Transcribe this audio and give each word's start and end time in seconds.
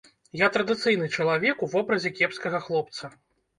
Я 0.39 0.47
традыцыйны 0.55 1.09
чалавек 1.19 1.63
у 1.69 1.71
вобразе 1.75 2.15
кепскага 2.17 2.65
хлопца. 2.67 3.15